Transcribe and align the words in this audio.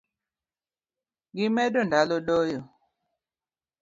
Gimedo 1.35 1.79
ndalo 1.87 2.17
doyo 2.27 2.61